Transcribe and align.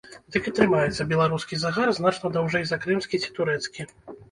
Ды 0.35 0.39
і 0.51 0.53
трымаецца 0.59 1.07
беларускі 1.11 1.61
загар 1.65 1.93
значна 1.99 2.33
даўжэй 2.39 2.67
за 2.73 2.83
крымскі 2.87 3.23
ці 3.23 3.33
турэцкі. 3.39 3.91